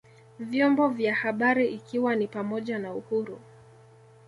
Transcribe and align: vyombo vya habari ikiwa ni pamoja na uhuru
vyombo 0.39 0.87
vya 0.89 1.15
habari 1.15 1.67
ikiwa 1.67 2.15
ni 2.15 2.27
pamoja 2.27 2.79
na 2.79 2.93
uhuru 2.93 3.39